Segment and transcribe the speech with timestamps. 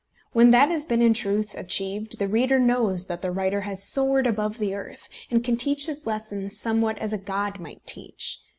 [0.33, 4.25] When that has been in truth achieved, the reader knows that the writer has soared
[4.25, 8.39] above the earth, and can teach his lessons somewhat as a god might teach.